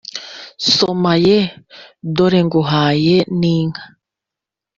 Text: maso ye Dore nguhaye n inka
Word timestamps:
maso 1.03 1.13
ye 1.27 1.39
Dore 2.15 2.39
nguhaye 2.45 3.17
n 3.39 3.41
inka 3.57 3.83